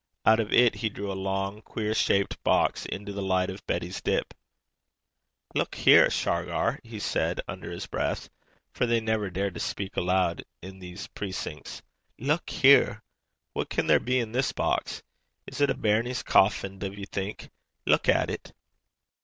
[0.25, 4.01] Out of it he drew a long queer shaped box into the light of Betty's
[4.01, 4.33] dip.
[5.53, 8.27] 'Luik here, Shargar!' he said under his breath,
[8.73, 11.83] for they never dared to speak aloud in these precincts
[12.19, 13.03] 'luik here!
[13.53, 15.03] What can there be in this box?
[15.45, 17.51] Is't a bairnie's coffin, duv ye think?
[17.85, 18.53] Luik at it.'